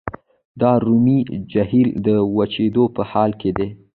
[0.59, 1.19] د ارومیې
[1.51, 2.07] جهیل د
[2.37, 3.69] وچیدو په حال کې دی.